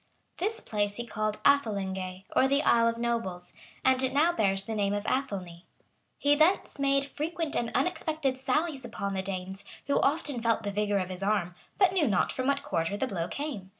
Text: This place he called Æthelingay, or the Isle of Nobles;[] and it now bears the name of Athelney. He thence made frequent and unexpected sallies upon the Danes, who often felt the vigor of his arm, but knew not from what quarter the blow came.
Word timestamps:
This 0.39 0.59
place 0.59 0.95
he 0.95 1.05
called 1.05 1.37
Æthelingay, 1.43 2.23
or 2.35 2.47
the 2.47 2.63
Isle 2.63 2.87
of 2.87 2.97
Nobles;[] 2.97 3.53
and 3.85 4.01
it 4.01 4.13
now 4.15 4.31
bears 4.31 4.65
the 4.65 4.73
name 4.73 4.95
of 4.95 5.05
Athelney. 5.05 5.67
He 6.17 6.33
thence 6.33 6.79
made 6.79 7.05
frequent 7.05 7.55
and 7.55 7.69
unexpected 7.75 8.35
sallies 8.35 8.83
upon 8.83 9.13
the 9.13 9.21
Danes, 9.21 9.63
who 9.85 10.01
often 10.01 10.41
felt 10.41 10.63
the 10.63 10.71
vigor 10.71 10.97
of 10.97 11.09
his 11.09 11.21
arm, 11.21 11.53
but 11.77 11.93
knew 11.93 12.07
not 12.07 12.31
from 12.31 12.47
what 12.47 12.63
quarter 12.63 12.97
the 12.97 13.05
blow 13.05 13.27
came. 13.27 13.69